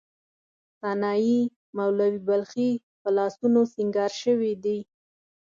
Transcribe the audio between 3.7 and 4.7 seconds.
سینګار شوې